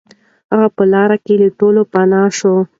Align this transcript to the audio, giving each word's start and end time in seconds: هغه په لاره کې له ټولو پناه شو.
هغه 0.51 0.67
په 0.75 0.83
لاره 0.93 1.17
کې 1.25 1.33
له 1.41 1.47
ټولو 1.59 1.81
پناه 1.91 2.29
شو. 2.37 2.55